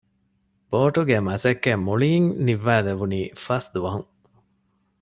ބޯޓުގެ 0.69 1.17
މަސައްކަތް 1.27 1.83
މުޅީން 1.87 2.27
ނިންވައި 2.45 2.83
ލެއްވުނީ 2.85 3.19
ފަސް 3.43 3.69
ދުވަހުން 3.73 4.09